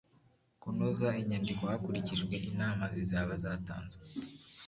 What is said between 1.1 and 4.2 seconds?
inyandiko hakurikijwe inama zizaba zatanzwe